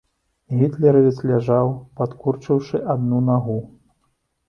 Гітлеравец 0.61 1.19
ляжаў, 1.33 1.71
падкурчыўшы 2.01 2.83
адну 2.97 3.25
нагу. 3.31 3.63